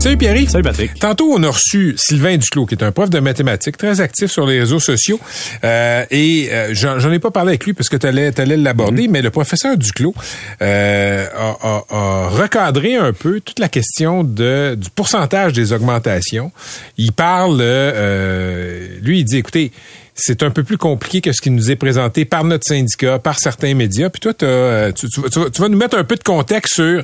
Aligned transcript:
Salut 0.00 0.16
Pierre. 0.16 0.48
Salut 0.48 0.64
Patrick. 0.64 0.98
Tantôt, 0.98 1.30
on 1.36 1.42
a 1.42 1.48
reçu 1.50 1.94
Sylvain 1.98 2.38
Duclos, 2.38 2.64
qui 2.64 2.74
est 2.74 2.82
un 2.82 2.90
prof 2.90 3.10
de 3.10 3.20
mathématiques, 3.20 3.76
très 3.76 4.00
actif 4.00 4.30
sur 4.30 4.46
les 4.46 4.58
réseaux 4.60 4.80
sociaux. 4.80 5.20
Euh, 5.62 6.04
et 6.10 6.48
euh, 6.50 6.70
j'en 6.72 7.12
ai 7.12 7.18
pas 7.18 7.30
parlé 7.30 7.50
avec 7.50 7.66
lui 7.66 7.74
parce 7.74 7.90
que 7.90 7.98
tu 7.98 8.06
allais, 8.06 8.32
l'aborder, 8.56 9.02
Mhm. 9.06 9.10
mais 9.12 9.20
le 9.22 9.30
professeur 9.30 9.76
Duclos 9.76 10.14
euh, 10.62 11.26
a, 11.36 11.56
a- 11.62 11.84
a 11.90 12.28
recadré 12.30 12.96
un 12.96 13.12
peu 13.12 13.40
toute 13.40 13.58
la 13.58 13.68
question 13.68 14.24
de, 14.24 14.74
du 14.74 14.88
pourcentage 14.88 15.52
des 15.52 15.74
augmentations. 15.74 16.50
Il 16.96 17.12
parle, 17.12 17.58
euh, 17.60 18.88
lui, 19.02 19.18
il 19.20 19.24
dit, 19.24 19.36
écoutez, 19.36 19.70
c'est 20.20 20.42
un 20.42 20.50
peu 20.50 20.62
plus 20.62 20.78
compliqué 20.78 21.20
que 21.20 21.32
ce 21.32 21.40
qui 21.40 21.50
nous 21.50 21.70
est 21.70 21.76
présenté 21.76 22.24
par 22.24 22.44
notre 22.44 22.64
syndicat, 22.66 23.18
par 23.18 23.38
certains 23.38 23.74
médias. 23.74 24.10
Puis 24.10 24.20
toi, 24.20 24.32
euh, 24.42 24.92
tu, 24.92 25.08
tu 25.08 25.20
vas- 25.60 25.68
nous 25.68 25.76
mettre 25.78 25.96
un 25.98 26.04
peu 26.04 26.16
de 26.16 26.22
contexte 26.22 26.74
sur, 26.74 27.02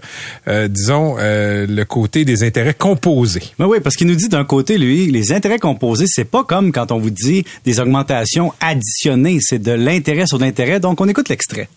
euh, 0.49 0.69
disons, 0.69 1.17
euh, 1.19 1.67
le 1.69 1.85
côté 1.85 2.25
des 2.25 2.45
intérêts 2.45 2.75
composés. 2.75 3.43
Mais 3.59 3.65
oui, 3.65 3.79
parce 3.83 3.97
qu'il 3.97 4.07
nous 4.07 4.15
dit 4.15 4.29
d'un 4.29 4.45
côté, 4.45 4.79
lui, 4.79 5.07
les 5.11 5.33
intérêts 5.33 5.59
composés, 5.59 6.07
c'est 6.09 6.25
pas 6.25 6.45
comme 6.45 6.73
quand 6.73 6.93
on 6.93 6.99
vous 6.99 7.11
dit 7.11 7.45
des 7.65 7.81
augmentations 7.81 8.53
additionnées, 8.61 9.39
c'est 9.41 9.59
de 9.59 9.73
l'intérêt 9.73 10.27
sur 10.27 10.39
l'intérêt. 10.39 10.81
Donc, 10.81 11.01
on 11.01 11.09
écoute 11.09 11.29
l'extrait. 11.29 11.69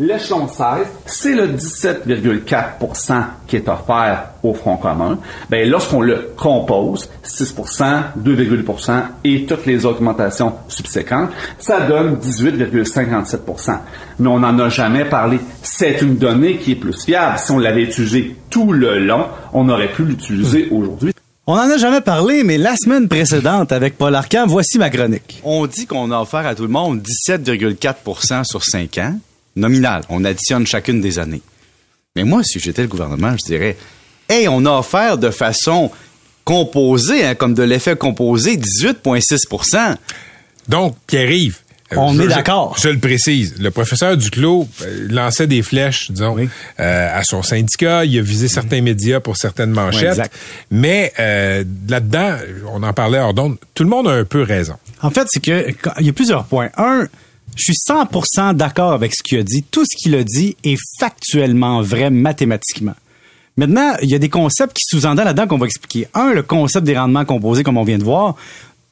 L'échelon 0.00 0.46
16, 0.46 0.86
c'est 1.06 1.34
le 1.34 1.48
17,4% 1.48 3.24
qui 3.48 3.56
est 3.56 3.68
offert 3.68 4.28
au 4.44 4.54
Front 4.54 4.76
commun. 4.76 5.18
Ben, 5.50 5.68
lorsqu'on 5.68 6.02
le 6.02 6.30
compose, 6.36 7.08
6% 7.24 8.02
2,8% 8.22 9.02
et 9.24 9.44
toutes 9.44 9.66
les 9.66 9.84
augmentations 9.84 10.52
subséquentes, 10.68 11.30
ça 11.58 11.80
donne 11.80 12.14
18,57% 12.14 13.76
Mais 14.20 14.28
on 14.28 14.38
n'en 14.38 14.56
a 14.60 14.68
jamais 14.68 15.04
parlé. 15.04 15.40
C'est 15.62 16.00
une 16.00 16.14
donnée 16.14 16.58
qui 16.58 16.72
est 16.72 16.76
plus 16.76 17.04
fiable. 17.04 17.36
Si 17.40 17.50
on 17.50 17.58
l'avait 17.58 17.82
utilisée 17.82 18.36
tout 18.50 18.72
le 18.72 19.00
long, 19.00 19.26
on 19.52 19.68
aurait 19.68 19.90
pu 19.90 20.04
l'utiliser 20.04 20.68
aujourd'hui. 20.70 21.12
On 21.48 21.54
en 21.54 21.70
a 21.70 21.76
jamais 21.76 22.02
parlé, 22.02 22.44
mais 22.44 22.56
la 22.56 22.76
semaine 22.76 23.08
précédente, 23.08 23.72
avec 23.72 23.98
Paul 23.98 24.14
Arcan, 24.14 24.46
voici 24.46 24.78
ma 24.78 24.90
chronique. 24.90 25.40
On 25.42 25.66
dit 25.66 25.86
qu'on 25.86 26.12
a 26.12 26.20
offert 26.20 26.46
à 26.46 26.54
tout 26.54 26.62
le 26.62 26.68
monde 26.68 27.02
17,4% 27.28 28.44
sur 28.44 28.62
5 28.62 28.98
ans, 28.98 29.18
nominal. 29.58 30.02
On 30.08 30.24
additionne 30.24 30.66
chacune 30.66 31.00
des 31.00 31.18
années. 31.18 31.42
Mais 32.16 32.24
moi, 32.24 32.42
si 32.44 32.58
j'étais 32.58 32.82
le 32.82 32.88
gouvernement, 32.88 33.32
je 33.38 33.44
dirais, 33.46 33.76
hey, 34.28 34.48
on 34.48 34.64
a 34.66 34.78
offert 34.78 35.18
de 35.18 35.30
façon 35.30 35.90
composée, 36.44 37.24
hein, 37.24 37.34
comme 37.34 37.54
de 37.54 37.62
l'effet 37.62 37.96
composé, 37.96 38.56
18,6% 38.56 39.96
Donc, 40.68 40.96
Pierre-Yves. 41.06 41.58
On 41.96 42.12
je- 42.14 42.22
est 42.22 42.28
d'accord. 42.28 42.76
Je, 42.78 42.90
le 42.90 42.98
précise. 42.98 43.54
Le 43.58 43.70
professeur 43.70 44.14
Duclos 44.16 44.68
euh, 44.82 45.06
lançait 45.08 45.46
des 45.46 45.62
flèches, 45.62 46.10
disons, 46.10 46.34
Oui. 46.34 46.46
euh, 46.80 47.18
à 47.18 47.22
son 47.24 47.42
syndicat. 47.42 48.04
Il 48.04 48.18
a 48.18 48.22
visé 48.22 48.46
certains 48.48 48.82
médias 48.82 49.20
pour 49.20 49.38
certaines 49.38 49.70
manchettes. 49.70 50.20
Mais 50.70 51.14
euh, 51.18 51.64
là-dedans, 51.88 52.36
on 52.74 52.82
en 52.82 52.92
parlait 52.92 53.18
hors 53.18 53.32
d'onde, 53.32 53.56
tout 53.74 53.84
le 53.84 53.88
monde 53.88 54.06
a 54.06 54.12
un 54.12 54.24
peu 54.24 54.42
raison. 54.42 54.74
En 55.00 55.08
fait, 55.10 55.26
c'est 55.30 55.40
que 55.40 55.70
quand- 55.80 55.94
il 56.00 56.04
y 56.06 56.10
a 56.10 56.12
plusieurs 56.12 56.44
points. 56.44 56.68
Un, 56.76 57.06
je 57.58 57.64
suis 57.64 57.74
100% 57.88 58.54
d'accord 58.54 58.92
avec 58.92 59.14
ce 59.14 59.22
qu'il 59.22 59.38
a 59.38 59.42
dit. 59.42 59.64
Tout 59.68 59.84
ce 59.84 59.96
qu'il 59.96 60.14
a 60.14 60.22
dit 60.22 60.56
est 60.64 60.78
factuellement 60.98 61.82
vrai 61.82 62.08
mathématiquement. 62.08 62.94
Maintenant, 63.56 63.94
il 64.02 64.08
y 64.08 64.14
a 64.14 64.20
des 64.20 64.28
concepts 64.28 64.76
qui 64.76 64.84
sous-entendent 64.84 65.24
là-dedans 65.24 65.48
qu'on 65.48 65.58
va 65.58 65.66
expliquer. 65.66 66.06
Un, 66.14 66.32
le 66.32 66.44
concept 66.44 66.86
des 66.86 66.96
rendements 66.96 67.24
composés, 67.24 67.64
comme 67.64 67.76
on 67.76 67.82
vient 67.82 67.98
de 67.98 68.04
voir. 68.04 68.36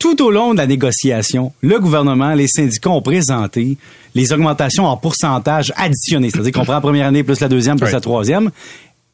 Tout 0.01 0.21
au 0.23 0.31
long 0.31 0.53
de 0.53 0.59
la 0.59 0.67
négociation, 0.67 1.53
le 1.63 1.79
gouvernement, 1.79 2.35
les 2.35 2.49
syndicats 2.49 2.91
ont 2.91 3.01
présenté 3.01 3.79
les 4.15 4.33
augmentations 4.33 4.85
en 4.85 4.97
pourcentage 4.97 5.73
additionné. 5.77 6.31
C'est-à-dire 6.31 6.53
qu'on 6.53 6.65
prend 6.65 6.75
la 6.75 6.81
première 6.81 7.07
année 7.07 7.23
plus 7.23 7.41
la 7.41 7.49
deuxième 7.49 7.79
plus 7.79 7.93
la 7.93 8.01
troisième. 8.01 8.51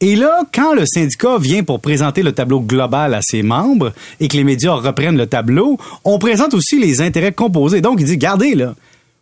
Et 0.01 0.15
là, 0.15 0.41
quand 0.53 0.73
le 0.73 0.85
syndicat 0.85 1.37
vient 1.37 1.63
pour 1.63 1.79
présenter 1.79 2.23
le 2.23 2.33
tableau 2.33 2.59
global 2.59 3.13
à 3.13 3.21
ses 3.21 3.43
membres 3.43 3.93
et 4.19 4.27
que 4.27 4.35
les 4.35 4.43
médias 4.43 4.73
reprennent 4.73 5.15
le 5.15 5.27
tableau, 5.27 5.77
on 6.03 6.17
présente 6.17 6.53
aussi 6.53 6.79
les 6.79 6.99
intérêts 6.99 7.31
composés. 7.31 7.79
Donc, 7.79 8.01
il 8.01 8.05
dit, 8.05 8.17
gardez, 8.17 8.55
là, 8.55 8.73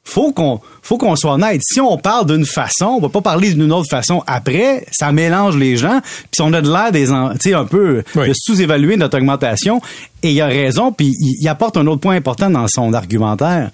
faut 0.03 0.31
qu'on 0.33 0.59
faut 0.81 0.97
qu'on 0.97 1.15
soit 1.15 1.33
honnête. 1.33 1.61
Si 1.63 1.79
on 1.79 1.97
parle 1.97 2.25
d'une 2.25 2.45
façon, 2.45 2.85
on 2.85 2.99
va 2.99 3.09
pas 3.09 3.21
parler 3.21 3.53
d'une 3.53 3.71
autre 3.71 3.89
façon 3.89 4.23
après, 4.27 4.85
ça 4.91 5.11
mélange 5.11 5.55
les 5.57 5.77
gens, 5.77 6.01
puis 6.31 6.41
on 6.41 6.51
a 6.53 6.61
de 6.61 6.69
l'air 6.71 6.91
des 6.91 7.05
tu 7.05 7.49
sais 7.49 7.53
un 7.53 7.65
peu 7.65 8.03
Oui. 8.15 8.27
de 8.29 8.33
sous-évaluer 8.35 8.97
notre 8.97 9.17
augmentation 9.17 9.79
et 10.23 10.31
il 10.31 10.41
a 10.41 10.47
raison 10.47 10.91
puis 10.91 11.13
il, 11.19 11.47
apporte 11.47 11.77
un 11.77 11.85
autre 11.87 12.01
point 12.01 12.15
important 12.15 12.49
dans 12.49 12.67
son 12.67 12.93
argumentaire, 12.93 13.71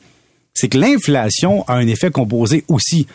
c'est 0.54 0.68
que 0.70 0.78
l'inflation 0.78 1.64
a 1.68 1.76
un 1.76 1.88
effet 1.88 2.12
composé 2.12 2.66
aussi. 2.68 3.08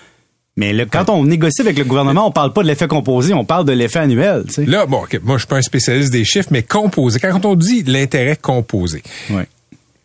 Mais 0.56 0.72
le- 0.72 0.84
quand 0.86 1.08
on 1.08 1.24
négocie 1.24 1.60
avec 1.62 1.78
le 1.78 1.84
gouvernement, 1.84 2.26
on 2.26 2.30
parle 2.30 2.52
pas 2.52 2.62
de 2.62 2.68
l'effet 2.68 2.86
composé, 2.86 3.32
on 3.34 3.44
parle 3.44 3.64
de 3.64 3.72
l'effet 3.72 4.00
annuel, 4.00 4.44
tu 4.46 4.52
sais. 4.54 4.64
Là, 4.66 4.84
bon, 4.86 5.02
moi, 5.22 5.36
je 5.36 5.40
suis 5.40 5.48
pas 5.48 5.56
un 5.56 5.62
spécialiste 5.62 6.12
des 6.12 6.24
chiffres, 6.26 6.48
mais 6.50 6.62
composé. 6.62 7.18
Quand 7.20 7.44
on 7.46 7.54
dit 7.54 7.82
l'intérêt 7.84 8.36
composé, 8.36 9.02
Ouais. 9.30 9.46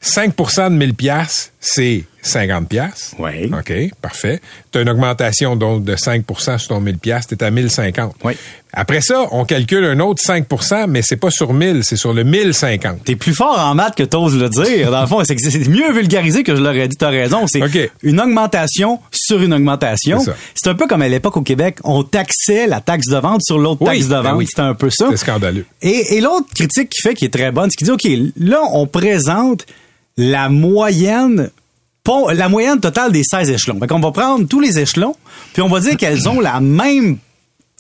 5% 0.03 0.69
de 0.72 0.75
1000 0.75 0.94
pièces, 0.94 1.52
c'est 1.59 2.03
50 2.22 2.69
pièces. 2.69 3.16
Oui. 3.19 3.52
OK, 3.52 3.74
parfait. 4.02 4.40
Tu 4.72 4.78
as 4.78 4.81
une 4.81 4.90
augmentation 4.90 5.56
donc 5.56 5.84
de 5.84 5.96
5% 5.96 6.58
sur 6.59 6.68
ton 6.69 6.80
1000 6.81 6.97
pièces, 7.00 7.28
tu 7.28 7.34
es 7.35 7.44
à 7.44 7.50
1050. 7.50 8.16
Oui. 8.24 8.34
Après 8.74 9.02
ça, 9.02 9.28
on 9.31 9.44
calcule 9.46 9.84
un 9.86 10.00
autre 10.00 10.22
5% 10.24 10.86
mais 10.88 11.02
c'est 11.02 11.16
pas 11.18 11.31
sur 11.31 11.52
1000, 11.53 11.84
c'est 11.84 11.96
sur 11.96 12.13
le 12.13 12.24
1050. 12.24 13.06
T'es 13.06 13.16
plus 13.16 13.34
fort 13.34 13.57
en 13.57 13.74
maths 13.74 13.96
que 13.96 14.03
t'oses 14.03 14.38
le 14.38 14.50
dire. 14.50 14.91
Dans 14.91 15.02
le 15.02 15.07
fond, 15.07 15.24
c'est 15.25 15.68
mieux 15.68 15.91
vulgarisé 15.91 16.44
que 16.44 16.56
je 16.56 16.62
l'aurais 16.62 16.88
dit. 16.88 16.96
T'as 16.97 17.09
raison. 17.09 17.47
C'est 17.47 17.90
une 18.03 18.22
augmentation 18.22 19.00
sur 19.12 19.41
une 19.41 19.53
augmentation. 19.53 20.24
C'est 20.53 20.69
un 20.69 20.75
peu 20.75 20.86
comme 20.86 21.02
à 21.02 21.07
l'époque 21.09 21.38
au 21.38 21.41
Québec, 21.41 21.78
on 21.84 22.03
taxait 22.03 22.68
la 22.68 22.81
taxe 22.81 23.07
de 23.07 23.18
vente 23.18 23.41
sur 23.41 23.57
l'autre 23.57 23.81
Oui, 23.81 23.96
taxe 23.97 24.06
de 24.06 24.09
ben 24.13 24.22
vente. 24.22 24.38
oui. 24.38 24.46
C'était 24.47 24.62
un 24.62 24.75
peu 24.75 24.90
ça. 24.91 25.07
C'est 25.09 25.18
scandaleux. 25.18 25.66
Et, 25.81 26.18
et 26.18 26.22
l'autre 26.22 26.47
critique 26.53 26.90
qui 26.90 27.02
fait 27.02 27.16
qui 27.16 27.25
est 27.25 27.34
très 27.34 27.52
bonne, 27.52 27.69
c'est 27.72 27.78
qu'il 27.78 27.88
dit, 27.88 28.28
OK, 28.28 28.34
là, 28.38 28.62
on 28.74 28.86
présente 28.86 29.66
la 30.17 30.50
moyenne 30.50 31.51
la 32.33 32.50
moyenne 32.50 32.79
totale 32.79 33.11
des 33.11 33.23
16 33.23 33.50
échelons. 33.50 33.79
Fait 33.79 33.88
qu'on 33.88 34.00
va 34.00 34.11
prendre 34.11 34.47
tous 34.47 34.59
les 34.59 34.79
échelons, 34.79 35.16
puis 35.53 35.61
on 35.61 35.67
va 35.67 35.79
dire 35.79 35.97
qu'elles 35.97 36.29
ont 36.29 36.39
la 36.39 36.59
même 36.59 37.17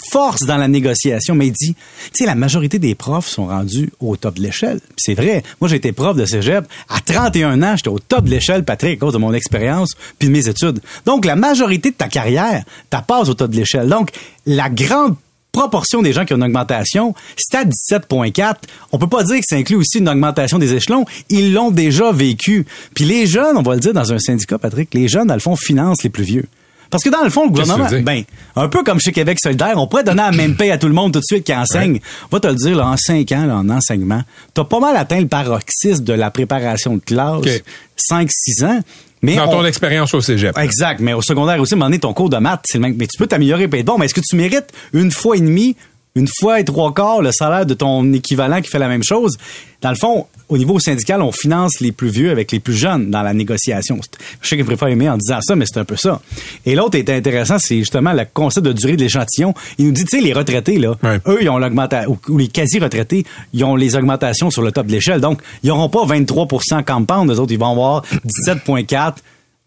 force 0.09 0.43
dans 0.45 0.57
la 0.57 0.67
négociation. 0.67 1.33
Mais 1.33 1.47
il 1.47 1.53
dit, 1.53 1.73
tu 1.73 2.09
sais, 2.13 2.25
la 2.25 2.35
majorité 2.35 2.77
des 2.77 2.93
profs 2.93 3.27
sont 3.27 3.47
rendus 3.47 3.89
au 3.99 4.15
top 4.15 4.35
de 4.35 4.41
l'échelle. 4.41 4.79
C'est 4.97 5.13
vrai. 5.13 5.43
Moi, 5.59 5.69
j'ai 5.69 5.77
été 5.77 5.91
prof 5.91 6.15
de 6.15 6.25
cégep. 6.25 6.65
À 6.89 6.99
31 6.99 7.63
ans, 7.63 7.75
j'étais 7.75 7.89
au 7.89 7.99
top 7.99 8.25
de 8.25 8.29
l'échelle, 8.29 8.63
Patrick, 8.63 8.97
à 8.97 9.05
cause 9.05 9.13
de 9.13 9.17
mon 9.17 9.33
expérience 9.33 9.95
puis 10.19 10.27
de 10.27 10.33
mes 10.33 10.47
études. 10.47 10.81
Donc, 11.05 11.25
la 11.25 11.35
majorité 11.35 11.91
de 11.91 11.95
ta 11.95 12.07
carrière, 12.07 12.63
ta 12.89 13.01
passe 13.01 13.29
au 13.29 13.33
top 13.33 13.51
de 13.51 13.55
l'échelle. 13.55 13.87
Donc, 13.87 14.11
la 14.45 14.69
grande 14.69 15.15
proportion 15.51 16.01
des 16.01 16.13
gens 16.13 16.25
qui 16.25 16.33
ont 16.33 16.37
une 16.37 16.43
augmentation, 16.43 17.15
c'est 17.35 17.57
à 17.57 17.65
17,4. 17.65 18.55
On 18.91 18.97
peut 18.97 19.07
pas 19.07 19.23
dire 19.23 19.37
que 19.37 19.45
ça 19.47 19.55
inclut 19.55 19.77
aussi 19.77 19.99
une 19.99 20.09
augmentation 20.09 20.59
des 20.59 20.73
échelons. 20.73 21.05
Ils 21.29 21.53
l'ont 21.53 21.71
déjà 21.71 22.11
vécu. 22.11 22.65
Puis 22.93 23.05
les 23.05 23.25
jeunes, 23.25 23.57
on 23.57 23.61
va 23.61 23.73
le 23.73 23.79
dire 23.79 23.93
dans 23.93 24.13
un 24.13 24.19
syndicat, 24.19 24.57
Patrick, 24.57 24.93
les 24.93 25.07
jeunes, 25.07 25.27
dans 25.27 25.33
le 25.33 25.39
fond, 25.39 25.55
financent 25.55 26.03
les 26.03 26.09
plus 26.09 26.23
vieux. 26.23 26.45
Parce 26.89 27.03
que 27.03 27.09
dans 27.09 27.23
le 27.23 27.29
fond, 27.29 27.43
le 27.45 27.49
gouvernement, 27.49 27.87
ben, 28.01 28.23
un 28.55 28.69
peu 28.69 28.83
comme 28.83 28.99
chez 28.99 29.11
Québec 29.11 29.39
solidaire, 29.41 29.73
on 29.75 29.87
pourrait 29.87 30.03
donner 30.03 30.21
la 30.21 30.31
même 30.31 30.55
paye 30.55 30.71
à 30.71 30.77
tout 30.77 30.87
le 30.87 30.93
monde 30.93 31.11
tout 31.11 31.19
de 31.19 31.25
suite 31.25 31.43
qui 31.43 31.53
enseigne. 31.53 31.99
Va 32.31 32.39
te 32.39 32.47
le 32.47 32.55
dire, 32.55 32.77
là, 32.77 32.87
en 32.87 32.97
cinq 32.97 33.31
ans, 33.33 33.45
là, 33.45 33.57
en 33.57 33.69
enseignement, 33.69 34.21
t'as 34.53 34.63
pas 34.63 34.79
mal 34.79 34.95
atteint 34.95 35.19
le 35.19 35.27
paroxysme 35.27 36.03
de 36.03 36.13
la 36.13 36.31
préparation 36.31 36.95
de 36.95 37.01
classe. 37.01 37.39
OK. 37.39 37.63
5-6 37.97 38.65
ans. 38.65 38.79
Mais 39.23 39.35
Dans 39.35 39.47
on- 39.47 39.51
ton 39.51 39.65
expérience 39.65 40.13
au 40.13 40.21
cégep. 40.21 40.57
Exact, 40.57 40.99
mais 40.99 41.13
au 41.13 41.21
secondaire 41.21 41.59
aussi, 41.59 41.73
à 41.73 41.75
un 41.75 41.79
moment 41.79 41.89
donné, 41.89 41.99
ton 41.99 42.13
cours 42.13 42.29
de 42.29 42.37
maths, 42.37 42.61
c'est 42.65 42.77
le 42.77 42.83
même. 42.83 42.95
Mais 42.97 43.07
tu 43.07 43.17
peux 43.17 43.25
t'améliorer 43.27 43.67
bon, 43.83 43.97
mais 43.97 44.05
est-ce 44.05 44.13
que 44.13 44.21
tu 44.21 44.35
mérites 44.35 44.71
une 44.93 45.09
fois 45.11 45.35
et 45.37 45.39
demie, 45.41 45.75
une 46.17 46.27
fois 46.39 46.59
et 46.59 46.65
trois 46.65 46.93
quarts 46.93 47.21
le 47.21 47.31
salaire 47.31 47.65
de 47.65 47.73
ton 47.73 48.11
équivalent 48.13 48.61
qui 48.61 48.69
fait 48.69 48.79
la 48.79 48.87
même 48.87 49.03
chose? 49.03 49.37
Dans 49.81 49.89
le 49.91 49.95
fond, 49.95 50.25
au 50.49 50.57
niveau 50.57 50.79
syndical, 50.79 51.21
on 51.21 51.31
finance 51.31 51.79
les 51.81 51.91
plus 51.91 52.09
vieux 52.09 52.31
avec 52.31 52.51
les 52.51 52.59
plus 52.59 52.73
jeunes 52.73 53.11
dans 53.11 53.21
la 53.21 53.33
négociation. 53.33 53.99
Je 54.41 54.47
sais 54.47 54.57
qu'il 54.57 54.65
pas 54.77 54.89
aimer 54.89 55.07
en 55.09 55.17
disant 55.17 55.39
ça, 55.41 55.55
mais 55.55 55.65
c'est 55.67 55.77
un 55.79 55.85
peu 55.85 55.95
ça. 55.95 56.19
Et 56.65 56.73
l'autre 56.73 56.97
est 56.97 57.07
intéressant, 57.09 57.59
c'est 57.59 57.77
justement 57.77 58.11
le 58.13 58.23
concept 58.33 58.65
de 58.65 58.73
durée 58.73 58.95
de 58.97 59.03
l'échantillon. 59.03 59.53
Il 59.77 59.85
nous 59.85 59.91
dit, 59.91 60.03
tu 60.05 60.17
sais, 60.17 60.23
les 60.23 60.33
retraités, 60.33 60.79
là, 60.79 60.95
Ouais. 61.03 61.19
eux, 61.27 61.37
ils 61.41 61.49
ont 61.49 61.59
l'augmentation, 61.59 62.17
ou 62.29 62.37
les 62.39 62.47
quasi-retraités, 62.47 63.23
ils 63.53 63.63
ont 63.63 63.75
les 63.75 63.95
augmentations 63.95 64.49
sur 64.49 64.63
le 64.63 64.71
top 64.71 64.87
de 64.87 64.93
l'échelle. 64.93 65.21
Donc, 65.21 65.41
ils 65.61 65.67
n'auront 65.67 65.89
pas 65.89 66.05
23% 66.05 66.83
compound, 66.83 67.29
eux 67.29 67.39
autres, 67.39 67.51
ils 67.53 67.59
vont 67.59 67.71
avoir 67.71 68.03
17,4 68.47 69.17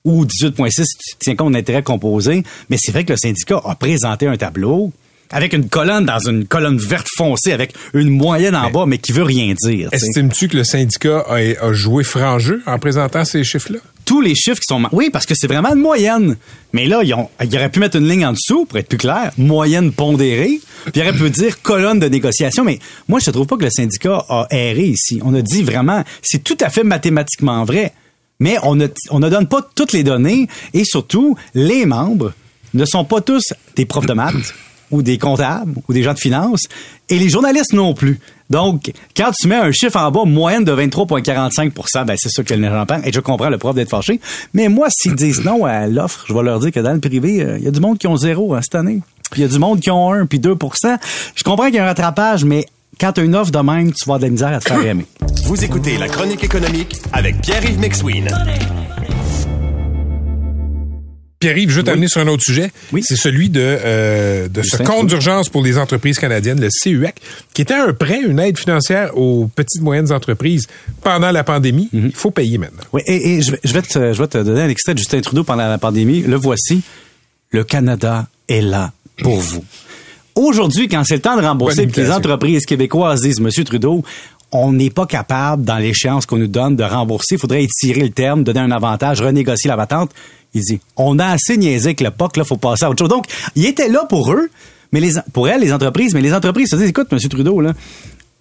ou 0.05 0.25
18,6 0.25 0.71
si 0.85 0.97
tu 1.11 1.17
tiens 1.21 1.37
compte 1.37 1.53
d'intérêt 1.53 1.83
composé. 1.83 2.43
Mais 2.69 2.77
c'est 2.81 2.91
vrai 2.91 3.05
que 3.05 3.13
le 3.13 3.19
syndicat 3.19 3.61
a 3.65 3.75
présenté 3.75 4.27
un 4.27 4.37
tableau 4.37 4.93
avec 5.31 5.53
une 5.53 5.69
colonne 5.69 6.05
dans 6.05 6.19
une 6.19 6.47
colonne 6.47 6.79
verte 6.79 7.09
foncée 7.17 7.53
avec 7.53 7.75
une 7.95 8.11
moyenne 8.11 8.57
en 8.57 8.71
bas, 8.71 8.85
mais 8.87 8.99
qui 8.99 9.13
veut 9.13 9.23
rien 9.23 9.55
dire. 9.61 9.89
Estimes-tu 9.93 10.49
que 10.49 10.57
le 10.57 10.65
syndicat 10.65 11.25
a, 11.29 11.37
a 11.37 11.73
joué 11.73 12.05
franc 12.05 12.39
jeu 12.39 12.63
en 12.67 12.79
présentant 12.79 13.25
ces 13.25 13.45
chiffres-là? 13.45 13.79
tous 14.11 14.21
les 14.21 14.35
chiffres 14.35 14.59
qui 14.59 14.67
sont... 14.67 14.83
Oui, 14.91 15.09
parce 15.13 15.25
que 15.25 15.37
c'est 15.37 15.47
vraiment 15.47 15.73
une 15.73 15.81
moyenne. 15.81 16.37
Mais 16.73 16.87
là, 16.87 17.03
ils, 17.05 17.15
ont, 17.15 17.29
ils 17.45 17.55
auraient 17.55 17.69
pu 17.69 17.79
mettre 17.79 17.97
une 17.97 18.09
ligne 18.09 18.27
en 18.27 18.33
dessous, 18.33 18.67
pour 18.67 18.77
être 18.77 18.89
plus 18.89 18.99
clair, 18.99 19.31
moyenne 19.39 19.93
pondérée, 19.93 20.61
puis 20.87 20.93
ils 20.97 21.01
auraient 21.03 21.13
pu 21.13 21.31
dire 21.31 21.63
colonne 21.63 22.01
de 22.01 22.09
négociation. 22.09 22.65
Mais 22.65 22.81
moi, 23.07 23.21
je 23.21 23.31
ne 23.31 23.35
trouve 23.35 23.47
pas 23.47 23.57
que 23.57 23.63
le 23.63 23.71
syndicat 23.71 24.25
a 24.29 24.49
erré 24.51 24.83
ici. 24.83 25.21
On 25.25 25.33
a 25.33 25.43
dit 25.43 25.63
vraiment, 25.63 26.03
c'est 26.23 26.43
tout 26.43 26.59
à 26.61 26.71
fait 26.71 26.83
mathématiquement 26.83 27.65
vrai. 27.65 27.93
Mais 28.41 28.57
on 28.65 28.75
ne, 28.75 28.89
on 29.11 29.21
ne 29.21 29.29
donne 29.29 29.47
pas 29.47 29.65
toutes 29.77 29.93
les 29.93 30.03
données 30.03 30.49
et 30.75 30.85
surtout, 30.85 31.37
les 31.55 31.87
membres 31.87 32.33
ne 32.75 32.85
sont 32.85 33.05
pas 33.05 33.21
tous 33.21 33.55
des 33.77 33.85
profs 33.85 34.07
de 34.07 34.15
maths 34.15 34.55
ou 34.91 35.03
des 35.03 35.19
comptables 35.19 35.75
ou 35.89 35.93
des 35.93 36.03
gens 36.03 36.15
de 36.15 36.19
finance 36.19 36.63
et 37.09 37.19
les 37.19 37.29
journalistes 37.29 37.73
non 37.73 37.95
plus. 37.95 38.19
Donc, 38.51 38.93
quand 39.17 39.31
tu 39.31 39.47
mets 39.47 39.57
un 39.57 39.71
chiffre 39.71 39.97
en 39.97 40.11
bas, 40.11 40.25
moyenne 40.25 40.65
de 40.65 40.73
23,45% 40.73 42.05
ben 42.05 42.17
c'est 42.19 42.29
sûr 42.29 42.45
que 42.45 42.53
les 42.53 42.69
gens 42.69 42.85
parlent. 42.85 43.07
Et 43.07 43.13
je 43.13 43.21
comprends 43.21 43.49
le 43.49 43.59
prof 43.59 43.75
d'être 43.75 43.91
fâché. 43.91 44.21
Mais 44.55 44.69
moi, 44.69 44.89
s'ils 44.91 45.15
disent 45.15 45.45
non 45.45 45.65
à 45.65 45.87
l'offre, 45.87 46.25
je 46.29 46.35
vais 46.35 46.43
leur 46.43 46.59
dire 46.59 46.73
que 46.73 46.81
dans 46.81 46.93
le 46.93 47.01
privé, 47.01 47.43
euh, 47.43 47.59
il 47.59 47.65
y 47.65 47.69
a 47.69 47.71
du 47.71 47.81
monde 47.81 47.99
qui 47.99 48.09
ont 48.09 48.17
zéro 48.17 48.55
hein, 48.55 48.61
cette 48.63 48.75
année. 48.75 49.01
Puis 49.31 49.43
il 49.43 49.45
y 49.45 49.49
a 49.49 49.49
du 49.49 49.59
monde 49.61 49.81
qui 49.81 49.91
ont 49.91 50.13
un, 50.13 50.27
puis 50.27 50.41
2% 50.41 50.99
Je 51.37 51.45
comprends 51.45 51.67
qu'il 51.67 51.77
y 51.77 51.79
a 51.79 51.85
un 51.85 51.87
rattrapage, 51.87 52.45
mais 52.45 52.67
quand 53.01 53.13
tu 53.13 53.21
as 53.21 53.25
une 53.25 53.37
offre 53.37 53.53
de 53.53 53.59
même, 53.61 53.93
tu 53.93 54.05
vas 54.05 54.15
avoir 54.15 54.19
de 54.19 54.25
la 54.25 54.31
misère 54.31 54.53
à 54.53 54.59
te 54.59 54.69
faire 54.69 54.85
aimer. 54.85 55.07
Vous 55.45 55.65
écoutez 55.65 55.97
La 55.97 56.09
Chronique 56.09 56.43
économique 56.43 56.97
avec 57.13 57.41
Pierre-Yves 57.41 57.79
McSween. 57.79 58.29
Pierre-Yves, 61.41 61.71
je 61.71 61.77
veux 61.77 61.83
t'amener 61.83 62.07
sur 62.07 62.21
un 62.21 62.27
autre 62.27 62.43
sujet. 62.43 62.71
Oui. 62.93 63.03
C'est 63.03 63.17
celui 63.17 63.49
de, 63.49 63.61
euh, 63.63 64.47
de 64.49 64.63
ce 64.63 64.77
compte 64.83 65.07
d'urgence 65.07 65.49
pour 65.49 65.63
les 65.63 65.79
entreprises 65.79 66.19
canadiennes, 66.19 66.61
le 66.61 66.69
CUEC, 66.69 67.15
qui 67.55 67.63
était 67.63 67.73
un 67.73 67.95
prêt, 67.95 68.21
une 68.21 68.39
aide 68.39 68.59
financière 68.59 69.17
aux 69.17 69.47
petites 69.47 69.81
moyennes 69.81 70.13
entreprises 70.13 70.67
pendant 71.03 71.31
la 71.31 71.43
pandémie. 71.43 71.89
Mhm. 71.95 72.09
Il 72.09 72.15
faut 72.15 72.31
payer 72.31 72.59
maintenant. 72.59 72.83
Oui, 72.93 73.01
et, 73.07 73.37
et 73.37 73.41
je, 73.41 73.53
vais, 73.53 73.61
je, 73.65 73.73
vais 73.73 73.81
te, 73.81 74.13
je 74.13 74.19
vais 74.19 74.29
te 74.29 74.37
donner 74.37 74.61
un 74.61 74.69
extrait 74.69 74.93
de 74.93 74.99
Justin 74.99 75.23
Trudeau 75.23 75.43
pendant 75.43 75.67
la 75.67 75.79
pandémie. 75.79 76.21
Le 76.21 76.37
voici. 76.37 76.83
Le 77.53 77.65
Canada 77.65 78.29
est 78.47 78.61
là 78.61 78.93
pour 79.23 79.41
vous. 79.41 79.65
Aujourd'hui, 80.35 80.89
quand 80.89 81.03
c'est 81.05 81.17
le 81.17 81.23
temps 81.23 81.37
de 81.37 81.43
rembourser, 81.43 81.87
que 81.87 82.01
les 82.01 82.11
entreprises 82.11 82.67
québécoises 82.67 83.23
disent, 83.23 83.41
Monsieur 83.41 83.65
Trudeau, 83.65 84.05
on 84.53 84.73
n'est 84.73 84.91
pas 84.91 85.07
capable, 85.07 85.65
dans 85.65 85.79
l'échéance 85.79 86.27
qu'on 86.27 86.39
nous 86.39 86.49
donne, 86.49 86.77
de 86.77 86.85
rembourser. 86.85 87.37
Il 87.37 87.39
faudrait 87.39 87.65
étirer 87.65 88.03
le 88.03 88.11
terme, 88.11 88.45
donner 88.45 88.61
un 88.61 88.71
avantage, 88.71 89.21
renégocier 89.23 89.69
la 89.69 89.77
patente. 89.77 90.11
Il 90.55 90.63
dit, 90.63 90.81
on 90.97 91.19
a 91.19 91.27
assez 91.27 91.57
niaisé 91.57 91.89
avec 91.89 92.01
le 92.01 92.11
POC, 92.11 92.39
là, 92.39 92.45
faut 92.45 92.57
passer 92.57 92.85
à 92.85 92.91
autre 92.91 92.99
chose. 92.99 93.09
Donc, 93.09 93.27
il 93.55 93.67
était 93.67 93.89
là 93.89 94.05
pour 94.09 94.33
eux, 94.33 94.51
mais 94.93 95.01
les, 95.01 95.13
pour 95.33 95.49
elles, 95.49 95.61
les 95.61 95.73
entreprises, 95.73 96.15
mais 96.15 96.21
les 96.21 96.35
entreprises 96.35 96.71
se 96.71 96.77
disent, 96.77 96.89
écoute, 96.89 97.13
Monsieur 97.13 97.29
Trudeau, 97.29 97.61
là, 97.61 97.73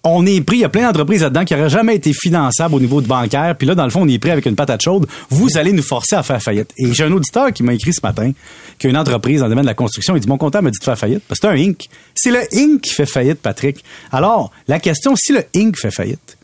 on 0.02 0.24
est 0.24 0.40
pris, 0.40 0.56
il 0.56 0.60
y 0.60 0.64
a 0.64 0.68
plein 0.68 0.86
d'entreprises 0.86 1.22
là-dedans 1.22 1.44
qui 1.44 1.54
n'auraient 1.54 1.68
jamais 1.68 1.94
été 1.96 2.12
finançables 2.12 2.74
au 2.74 2.80
niveau 2.80 3.00
de 3.00 3.06
bancaire, 3.06 3.54
puis 3.56 3.66
là, 3.66 3.74
dans 3.74 3.84
le 3.84 3.90
fond, 3.90 4.02
on 4.02 4.08
est 4.08 4.18
pris 4.18 4.30
avec 4.30 4.46
une 4.46 4.56
patate 4.56 4.82
chaude. 4.82 5.06
Vous 5.28 5.58
allez 5.58 5.72
nous 5.72 5.82
forcer 5.82 6.16
à 6.16 6.22
faire 6.22 6.42
faillite. 6.42 6.72
Et 6.78 6.92
j'ai 6.92 7.04
un 7.04 7.12
auditeur 7.12 7.52
qui 7.52 7.62
m'a 7.62 7.74
écrit 7.74 7.92
ce 7.92 8.00
matin 8.02 8.32
qu'il 8.78 8.88
y 8.88 8.90
a 8.90 8.90
une 8.90 8.96
entreprise 8.96 9.40
dans 9.40 9.46
le 9.46 9.50
domaine 9.50 9.64
de 9.64 9.70
la 9.70 9.74
construction. 9.74 10.16
Il 10.16 10.20
dit, 10.20 10.28
mon 10.28 10.38
comptable 10.38 10.64
m'a 10.64 10.70
dit 10.70 10.78
de 10.78 10.84
faire 10.84 10.98
faillite. 10.98 11.22
Parce 11.28 11.38
que 11.38 11.48
c'est 11.48 11.52
un 11.52 11.58
Inc. 11.58 11.88
C'est 12.14 12.30
le 12.30 12.40
Inc. 12.54 12.80
qui 12.80 12.94
fait 12.94 13.06
faillite, 13.06 13.40
Patrick. 13.40 13.84
Alors, 14.10 14.50
la 14.68 14.80
question, 14.80 15.14
si 15.16 15.32
le 15.32 15.44
Inc. 15.54 15.76
fait 15.76 15.90
faillite, 15.90 16.38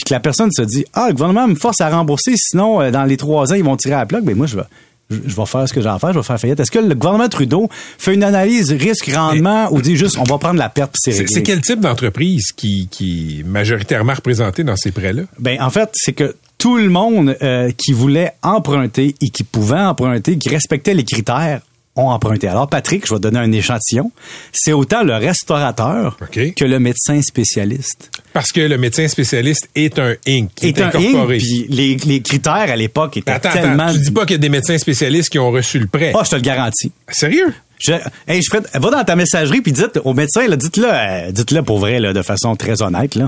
puis 0.00 0.08
que 0.08 0.14
la 0.14 0.20
personne 0.20 0.50
se 0.50 0.62
dit, 0.62 0.84
ah, 0.94 1.08
le 1.08 1.12
gouvernement 1.12 1.46
me 1.46 1.54
force 1.54 1.80
à 1.80 1.90
rembourser, 1.90 2.32
sinon, 2.36 2.80
euh, 2.80 2.90
dans 2.90 3.04
les 3.04 3.16
trois 3.18 3.52
ans, 3.52 3.54
ils 3.54 3.64
vont 3.64 3.76
tirer 3.76 3.94
à 3.94 3.98
la 3.98 4.06
plaque, 4.06 4.24
ben 4.24 4.34
moi, 4.34 4.46
je 4.46 4.56
vais... 4.56 4.64
Je 5.10 5.16
je 5.26 5.34
vais 5.34 5.44
faire 5.44 5.68
ce 5.68 5.72
que 5.72 5.80
j'ai 5.80 5.88
à 5.88 5.98
faire, 5.98 6.12
je 6.12 6.20
vais 6.20 6.24
faire 6.24 6.38
faillite. 6.38 6.60
Est-ce 6.60 6.70
que 6.70 6.78
le 6.78 6.94
gouvernement 6.94 7.28
Trudeau 7.28 7.68
fait 7.98 8.14
une 8.14 8.22
analyse 8.22 8.70
risque-rendement 8.70 9.66
ou 9.72 9.82
dit 9.82 9.96
juste 9.96 10.16
on 10.18 10.22
va 10.22 10.38
prendre 10.38 10.60
la 10.60 10.68
perte 10.68 10.92
puis 10.92 11.12
c'est 11.12 11.26
c'est 11.26 11.42
quel 11.42 11.60
type 11.62 11.80
d'entreprise 11.80 12.52
qui, 12.52 12.86
qui 12.88 13.40
est 13.40 13.42
majoritairement 13.42 14.14
représentée 14.14 14.62
dans 14.62 14.76
ces 14.76 14.92
prêts-là? 14.92 15.22
Ben 15.40 15.60
en 15.60 15.70
fait, 15.70 15.90
c'est 15.94 16.12
que 16.12 16.36
tout 16.58 16.76
le 16.76 16.90
monde 16.90 17.36
euh, 17.42 17.72
qui 17.76 17.92
voulait 17.92 18.34
emprunter 18.42 19.16
et 19.20 19.30
qui 19.30 19.42
pouvait 19.42 19.80
emprunter, 19.80 20.38
qui 20.38 20.48
respectait 20.48 20.94
les 20.94 21.02
critères, 21.02 21.60
ont 22.00 22.10
emprunté. 22.10 22.48
Alors 22.48 22.68
Patrick, 22.68 23.06
je 23.06 23.12
vais 23.14 23.18
te 23.18 23.22
donner 23.22 23.38
un 23.38 23.52
échantillon. 23.52 24.10
C'est 24.52 24.72
autant 24.72 25.02
le 25.02 25.14
restaurateur 25.14 26.16
que 26.30 26.64
le 26.64 26.78
médecin 26.80 27.20
spécialiste. 27.22 28.10
Parce 28.32 28.52
que 28.52 28.60
le 28.60 28.78
médecin 28.78 29.08
spécialiste 29.08 29.68
est 29.74 29.98
un 29.98 30.14
Inc. 30.26 30.50
est, 30.62 30.68
est 30.68 30.80
un 30.80 30.88
incorporé. 30.88 31.36
Inc, 31.36 31.40
puis 31.40 31.66
les, 31.68 31.96
les 31.96 32.20
critères 32.22 32.52
à 32.70 32.76
l'époque 32.76 33.16
étaient 33.16 33.30
attends, 33.32 33.50
tellement... 33.52 33.84
attends, 33.84 33.94
tu 33.94 34.00
dis 34.00 34.10
pas 34.10 34.22
qu'il 34.22 34.32
y 34.32 34.34
a 34.34 34.38
des 34.38 34.48
médecins 34.48 34.78
spécialistes 34.78 35.28
qui 35.30 35.38
ont 35.38 35.50
reçu 35.50 35.78
le 35.78 35.86
prêt. 35.86 36.12
Ah, 36.14 36.22
je 36.24 36.30
te 36.30 36.36
le 36.36 36.42
garantis. 36.42 36.92
Sérieux? 37.10 37.52
Je, 37.82 37.92
hey, 38.28 38.42
je 38.42 38.78
va 38.78 38.90
dans 38.90 39.04
ta 39.04 39.16
messagerie 39.16 39.62
puis 39.62 39.72
dites 39.72 39.98
au 40.04 40.12
médecin, 40.12 40.46
dites-le, 40.54 40.86
euh, 40.86 41.30
dites-le 41.32 41.62
pour 41.62 41.78
vrai, 41.78 41.98
là, 41.98 42.12
de 42.12 42.20
façon 42.20 42.54
très 42.54 42.82
honnête. 42.82 43.18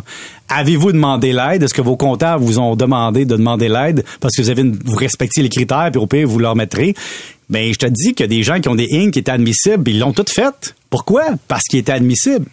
Avez-vous 0.51 0.93
demandé 0.93 1.33
l'aide? 1.33 1.63
Est-ce 1.63 1.73
que 1.73 1.81
vos 1.81 1.97
comptables 1.97 2.45
vous 2.45 2.59
ont 2.59 2.77
demandé 2.77 3.25
de 3.25 3.35
demander 3.37 3.69
l'aide 3.71 4.05
parce 4.21 4.37
que 4.37 4.43
vous 4.43 4.51
avez 4.51 4.61
une- 4.61 4.79
vous 4.85 4.97
respectez 4.97 5.41
les 5.41 5.49
critères 5.49 5.89
puis 5.91 5.99
au 6.01 6.07
pire 6.07 6.29
vous 6.29 6.39
leur 6.39 6.55
mettrez? 6.55 6.95
Ben, 7.53 7.73
je 7.73 7.79
te 7.79 7.87
dis 7.87 8.15
qu'il 8.15 8.25
y 8.25 8.25
a 8.25 8.27
des 8.29 8.43
gens 8.43 8.61
qui 8.61 8.69
ont 8.69 8.75
des 8.75 8.89
inc 8.93 9.13
qui 9.13 9.19
étaient 9.21 9.31
admissibles, 9.31 9.89
ils 9.91 9.99
l'ont 9.99 10.13
toutes 10.13 10.31
fait. 10.31 10.75
Pourquoi? 10.91 11.25
Parce 11.49 11.65
qu'ils 11.65 11.79
étaient 11.81 11.93
admissibles. 11.93 12.47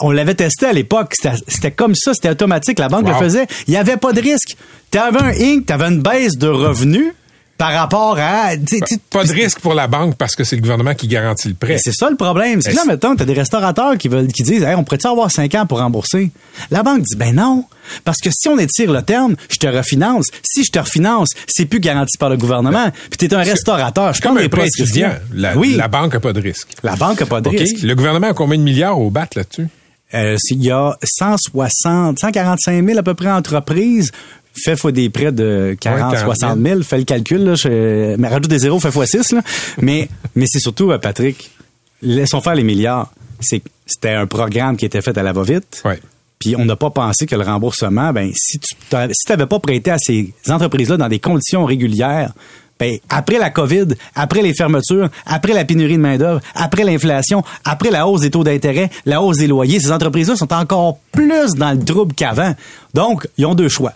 On 0.00 0.10
l'avait 0.10 0.34
testé 0.34 0.66
à 0.66 0.72
l'époque. 0.72 1.14
C'était- 1.14 1.36
C'était 1.48 1.70
comme 1.70 1.94
ça, 1.94 2.12
c'était 2.12 2.28
automatique. 2.28 2.78
La 2.78 2.88
banque 2.88 3.06
Wow. 3.06 3.12
le 3.12 3.18
faisait. 3.18 3.46
Il 3.66 3.70
n'y 3.70 3.76
avait 3.78 3.96
pas 3.96 4.12
de 4.12 4.20
risque. 4.20 4.56
Tu 4.90 4.98
avais 4.98 5.20
un 5.20 5.30
Inc, 5.30 5.64
tu 5.66 5.72
avais 5.72 5.86
une 5.86 6.02
baisse 6.02 6.36
de 6.36 6.48
revenus 6.48 7.14
par 7.62 7.74
rapport 7.74 8.18
à. 8.18 8.56
tu 8.56 8.80
tu- 8.80 8.98
Pas 9.08 9.22
de 9.22 9.32
risque 9.32 9.60
pour 9.60 9.74
la 9.74 9.86
banque 9.86 10.16
parce 10.16 10.34
que 10.34 10.42
c'est 10.42 10.56
le 10.56 10.62
gouvernement 10.62 10.94
qui 10.94 11.06
garantit 11.06 11.46
le 11.46 11.54
prêt. 11.54 11.78
c'est 11.78 11.92
ça 11.92 12.10
le 12.10 12.16
problème. 12.16 12.60
C'est 12.60 12.72
que 12.72 12.76
là, 12.76 12.82
mettons, 12.88 13.14
t'as 13.14 13.24
des 13.24 13.34
restaurateurs 13.34 13.96
qui 13.98 14.08
veulent, 14.08 14.26
qui 14.26 14.42
disent, 14.42 14.64
hey, 14.64 14.74
on 14.74 14.82
pourrait-tu 14.82 15.06
avoir 15.06 15.30
5 15.30 15.54
ans 15.54 15.64
pour 15.64 15.78
rembourser? 15.78 16.32
La 16.72 16.82
banque 16.82 17.02
dit, 17.02 17.14
ben 17.14 17.36
non. 17.36 17.64
Parce 18.04 18.18
que 18.18 18.30
si 18.32 18.48
on 18.48 18.58
étire 18.58 18.90
le 18.90 19.02
terme, 19.02 19.36
je 19.48 19.58
te 19.58 19.68
refinance. 19.68 20.26
Si 20.42 20.64
je 20.64 20.72
te 20.72 20.80
refinance, 20.80 21.28
c'est 21.46 21.66
plus 21.66 21.78
garanti 21.78 22.18
par 22.18 22.30
le 22.30 22.36
gouvernement. 22.36 22.90
Puis 23.10 23.28
t'es 23.28 23.32
un 23.32 23.42
restaurateur. 23.42 24.12
Je 24.12 24.20
comme 24.20 24.32
prends 24.32 24.40
un 24.40 24.42
des 24.42 24.48
prêt 24.48 24.66
étudiant. 24.66 25.12
La, 25.32 25.56
oui. 25.56 25.76
la 25.76 25.86
banque 25.86 26.14
n'a 26.14 26.20
pas 26.20 26.32
de 26.32 26.40
risque. 26.40 26.66
La 26.82 26.96
banque 26.96 27.22
a 27.22 27.26
pas 27.26 27.40
de 27.40 27.48
risque. 27.48 27.80
Le 27.84 27.94
gouvernement 27.94 28.30
a 28.30 28.34
combien 28.34 28.58
de 28.58 28.64
milliards 28.64 28.98
au 28.98 29.10
BAT 29.10 29.28
là-dessus? 29.36 29.68
Euh, 30.14 30.36
il 30.50 30.64
y 30.64 30.70
a 30.72 30.96
160, 31.04 32.18
145 32.18 32.84
000 32.84 32.98
à 32.98 33.02
peu 33.04 33.14
près 33.14 33.30
entreprises. 33.30 34.10
Fait 34.54 34.76
fois 34.76 34.92
des 34.92 35.08
prêts 35.10 35.32
de 35.32 35.76
40, 35.80 35.96
Ouais, 35.96 36.00
40 36.00 36.18
000. 36.18 36.34
60 36.34 36.60
000. 36.60 36.82
Fais 36.82 36.98
le 36.98 37.04
calcul, 37.04 37.44
là. 37.44 37.54
Je, 37.54 38.16
mais 38.16 38.28
rajoute 38.28 38.48
des 38.48 38.58
zéros, 38.58 38.80
fait 38.80 38.90
fois 38.90 39.06
6, 39.06 39.32
là. 39.32 39.40
Mais, 39.80 40.08
mais 40.34 40.46
c'est 40.46 40.60
surtout, 40.60 40.90
euh, 40.90 40.98
Patrick, 40.98 41.50
laissons 42.02 42.40
faire 42.40 42.54
les 42.54 42.64
milliards. 42.64 43.12
C'était 43.40 44.10
un 44.10 44.26
programme 44.26 44.76
qui 44.76 44.84
était 44.84 45.00
fait 45.02 45.16
à 45.16 45.22
la 45.22 45.32
va-vite. 45.32 45.82
Ouais. 45.84 45.98
Puis 46.38 46.56
on 46.56 46.64
n'a 46.64 46.76
pas 46.76 46.90
pensé 46.90 47.26
que 47.26 47.36
le 47.36 47.42
remboursement, 47.44 48.12
ben 48.12 48.30
si 48.34 48.58
tu 48.58 48.74
si 48.90 49.26
t'avais 49.26 49.46
pas 49.46 49.60
prêté 49.60 49.92
à 49.92 49.98
ces 49.98 50.32
entreprises-là 50.48 50.96
dans 50.96 51.08
des 51.08 51.20
conditions 51.20 51.64
régulières, 51.64 52.32
ben 52.80 52.98
après 53.08 53.38
la 53.38 53.50
COVID, 53.50 53.94
après 54.16 54.42
les 54.42 54.52
fermetures, 54.52 55.08
après 55.24 55.52
la 55.52 55.64
pénurie 55.64 55.96
de 55.96 56.02
main 56.02 56.18
d'œuvre, 56.18 56.40
après 56.56 56.82
l'inflation, 56.82 57.44
après 57.64 57.90
la 57.92 58.08
hausse 58.08 58.22
des 58.22 58.30
taux 58.32 58.42
d'intérêt, 58.42 58.90
la 59.06 59.22
hausse 59.22 59.36
des 59.38 59.46
loyers, 59.46 59.78
ces 59.78 59.92
entreprises-là 59.92 60.34
sont 60.34 60.52
encore 60.52 60.98
plus 61.12 61.54
dans 61.54 61.78
le 61.78 61.84
trouble 61.84 62.12
qu'avant. 62.12 62.54
Donc 62.92 63.28
ils 63.38 63.46
ont 63.46 63.54
deux 63.54 63.68
choix. 63.68 63.92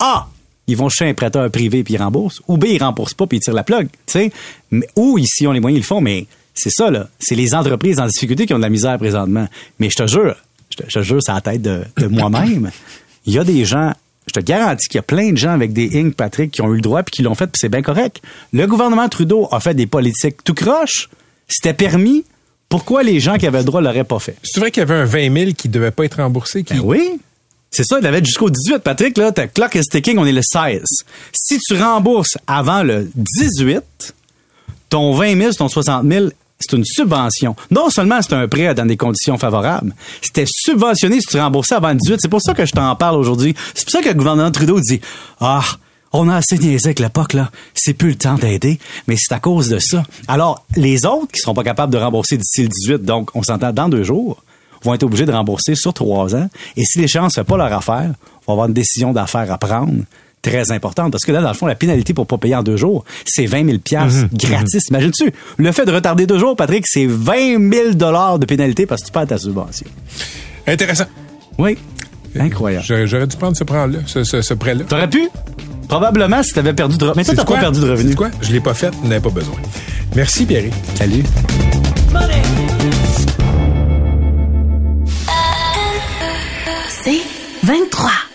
A, 0.00 0.28
ils 0.66 0.76
vont 0.76 0.88
chez 0.88 1.08
un 1.08 1.14
prêteur 1.14 1.50
privé 1.50 1.82
puis 1.82 1.94
ils 1.94 2.02
remboursent, 2.02 2.40
ou 2.48 2.56
B, 2.56 2.66
ils 2.68 2.82
remboursent 2.82 3.14
pas 3.14 3.26
puis 3.26 3.38
ils 3.38 3.40
tirent 3.40 3.54
la 3.54 3.64
plug, 3.64 3.88
tu 3.88 3.96
sais. 4.06 4.32
Mais- 4.70 4.86
Ou 4.96 5.18
ici 5.18 5.46
on 5.46 5.52
les 5.52 5.60
moyens 5.60 5.78
ils 5.78 5.82
le 5.82 5.86
font, 5.86 6.00
mais 6.00 6.26
c'est 6.54 6.70
ça 6.70 6.90
là, 6.90 7.08
c'est 7.18 7.34
les 7.34 7.54
entreprises 7.54 7.98
en 8.00 8.06
difficulté 8.06 8.46
qui 8.46 8.54
ont 8.54 8.58
de 8.58 8.62
la 8.62 8.68
misère 8.68 8.98
présentement. 8.98 9.48
Mais 9.78 9.90
je 9.90 9.96
te 9.96 10.06
jure, 10.06 10.36
je 10.70 10.76
te, 10.76 10.82
je 10.88 10.98
te 10.98 11.02
jure, 11.02 11.18
c'est 11.22 11.30
à 11.32 11.36
la 11.36 11.40
tête 11.40 11.62
de, 11.62 11.82
de 11.96 12.06
moi-même. 12.06 12.70
Il 13.26 13.32
y 13.34 13.38
a 13.38 13.44
des 13.44 13.64
gens, 13.64 13.92
je 14.26 14.32
te 14.32 14.40
garantis 14.40 14.88
qu'il 14.88 14.98
y 14.98 15.00
a 15.00 15.02
plein 15.02 15.32
de 15.32 15.36
gens 15.36 15.52
avec 15.52 15.72
des 15.72 16.00
Inc. 16.00 16.14
Patrick 16.14 16.50
qui 16.50 16.62
ont 16.62 16.72
eu 16.72 16.76
le 16.76 16.80
droit 16.82 17.02
puis 17.02 17.12
qui 17.12 17.22
l'ont 17.22 17.34
fait 17.34 17.46
puis 17.46 17.58
c'est 17.60 17.68
bien 17.68 17.82
correct. 17.82 18.20
Le 18.52 18.66
gouvernement 18.66 19.08
Trudeau 19.08 19.48
a 19.50 19.60
fait 19.60 19.74
des 19.74 19.86
politiques 19.86 20.42
tout 20.44 20.54
croche. 20.54 21.08
C'était 21.48 21.74
permis. 21.74 22.24
Pourquoi 22.68 23.02
les 23.02 23.18
gens 23.20 23.36
qui 23.38 23.46
avaient 23.46 23.58
le 23.60 23.64
droit 23.64 23.80
l'auraient 23.80 24.04
pas 24.04 24.18
fait? 24.18 24.36
C'est 24.42 24.60
vrai 24.60 24.70
qu'il 24.70 24.80
y 24.80 24.82
avait 24.82 24.94
un 24.96 25.04
20 25.06 25.32
000 25.34 25.52
qui 25.56 25.68
devait 25.70 25.90
pas 25.90 26.04
être 26.04 26.18
remboursé. 26.22 26.62
Qui... 26.64 26.74
Ben 26.74 26.80
oui. 26.84 27.18
C'est 27.70 27.84
ça, 27.84 27.98
il 28.00 28.06
avait 28.06 28.24
jusqu'au 28.24 28.50
18, 28.50 28.78
Patrick, 28.78 29.18
là, 29.18 29.30
ta 29.30 29.46
clock 29.46 29.74
is 29.74 29.82
ticking, 29.90 30.18
on 30.18 30.24
est 30.24 30.32
le 30.32 30.42
16. 30.42 30.82
Si 31.32 31.58
tu 31.58 31.74
rembourses 31.74 32.38
avant 32.46 32.82
le 32.82 33.10
18, 33.14 34.14
ton 34.88 35.14
20 35.14 35.36
000, 35.38 35.52
ton 35.52 35.68
60 35.68 36.08
000, 36.10 36.28
c'est 36.58 36.76
une 36.76 36.84
subvention. 36.84 37.54
Non 37.70 37.90
seulement 37.90 38.20
c'est 38.22 38.32
un 38.32 38.48
prêt 38.48 38.74
dans 38.74 38.86
des 38.86 38.96
conditions 38.96 39.38
favorables, 39.38 39.94
c'était 40.22 40.46
subventionné 40.46 41.20
si 41.20 41.26
tu 41.26 41.38
remboursais 41.38 41.74
avant 41.74 41.90
le 41.90 41.96
18. 41.96 42.16
C'est 42.20 42.28
pour 42.28 42.42
ça 42.42 42.54
que 42.54 42.64
je 42.64 42.72
t'en 42.72 42.94
parle 42.96 43.16
aujourd'hui. 43.16 43.54
C'est 43.74 43.84
pour 43.84 43.92
ça 43.92 44.02
que 44.02 44.08
le 44.08 44.14
gouvernement 44.14 44.50
Trudeau 44.50 44.80
dit, 44.80 45.00
ah, 45.40 45.62
on 46.12 46.28
a 46.28 46.36
assez 46.36 46.58
niaisé 46.58 46.86
avec 46.86 47.00
l'époque, 47.00 47.34
là. 47.34 47.50
C'est 47.74 47.92
plus 47.92 48.10
le 48.10 48.14
temps 48.16 48.34
d'aider, 48.34 48.78
mais 49.06 49.16
c'est 49.18 49.34
à 49.34 49.40
cause 49.40 49.68
de 49.68 49.78
ça. 49.78 50.02
Alors, 50.26 50.64
les 50.74 51.04
autres 51.04 51.32
qui 51.32 51.40
seront 51.40 51.54
pas 51.54 51.64
capables 51.64 51.92
de 51.92 51.98
rembourser 51.98 52.38
d'ici 52.38 52.62
le 52.62 52.68
18, 52.68 53.02
donc 53.02 53.30
on 53.34 53.42
s'entend 53.42 53.72
dans 53.72 53.88
deux 53.88 54.04
jours, 54.04 54.42
vont 54.82 54.94
être 54.94 55.02
obligés 55.02 55.26
de 55.26 55.32
rembourser 55.32 55.74
sur 55.74 55.92
trois 55.94 56.34
ans. 56.34 56.48
Et 56.76 56.84
si 56.84 56.98
l'échéance 57.00 57.36
ne 57.36 57.42
fait 57.42 57.46
pas 57.48 57.56
leur 57.56 57.72
affaire, 57.72 58.10
on 58.46 58.52
va 58.52 58.54
avoir 58.54 58.68
une 58.68 58.74
décision 58.74 59.12
d'affaires 59.12 59.50
à 59.52 59.58
prendre 59.58 59.92
très 60.40 60.70
importante. 60.70 61.10
Parce 61.12 61.24
que 61.24 61.32
là, 61.32 61.40
dans 61.42 61.48
le 61.48 61.54
fond, 61.54 61.66
la 61.66 61.74
pénalité 61.74 62.14
pour 62.14 62.26
pas 62.26 62.38
payer 62.38 62.54
en 62.54 62.62
deux 62.62 62.76
jours, 62.76 63.04
c'est 63.24 63.46
20 63.46 63.66
000 63.66 63.78
piastres 63.78 64.26
gratis. 64.32 64.88
Imagines-tu? 64.88 65.32
Le 65.56 65.72
fait 65.72 65.84
de 65.84 65.92
retarder 65.92 66.26
deux 66.26 66.38
jours, 66.38 66.54
Patrick, 66.56 66.84
c'est 66.86 67.06
20 67.06 67.72
000 67.72 67.90
dollars 67.94 68.38
de 68.38 68.46
pénalité 68.46 68.86
parce 68.86 69.02
que 69.02 69.06
tu 69.06 69.12
perds 69.12 69.26
ta 69.26 69.38
subvention. 69.38 69.86
Intéressant. 70.66 71.06
Oui. 71.58 71.76
Incroyable. 72.38 72.84
J'aurais 73.06 73.26
dû 73.26 73.36
prendre 73.36 73.56
ce, 73.56 73.64
prêt-là, 73.64 73.98
ce, 74.06 74.22
ce- 74.22 74.42
ce 74.42 74.54
prêt-là. 74.54 74.84
T'aurais 74.84 75.08
pu? 75.10 75.28
Probablement 75.88 76.42
si 76.42 76.52
t'avais 76.52 76.74
perdu 76.74 76.98
de 76.98 77.04
revenus. 77.06 77.16
Mais 77.16 77.24
toi, 77.24 77.34
t'as 77.34 77.42
pas 77.44 77.52
quoi? 77.52 77.60
perdu 77.60 77.80
de 77.80 77.90
revenus. 77.90 78.14
Quoi? 78.14 78.30
Je 78.42 78.52
l'ai 78.52 78.60
pas 78.60 78.74
fait, 78.74 78.92
n'avais 79.04 79.20
pas 79.20 79.30
besoin. 79.30 79.54
Merci, 80.14 80.44
Pierre. 80.46 80.70
Salut. 80.94 81.24
C'est 87.08 87.22
23. 87.62 88.27